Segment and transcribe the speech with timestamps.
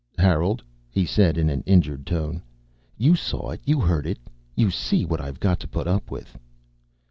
[0.17, 2.41] "Harold," he said in an injured tone.
[2.97, 3.61] "You saw it.
[3.65, 4.17] You heard it.
[4.55, 6.39] You see what I've got to put up with."